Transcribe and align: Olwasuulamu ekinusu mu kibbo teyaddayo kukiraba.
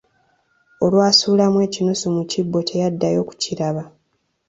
Olwasuulamu 0.85 1.57
ekinusu 1.67 2.05
mu 2.15 2.23
kibbo 2.31 2.59
teyaddayo 2.69 3.21
kukiraba. 3.29 3.83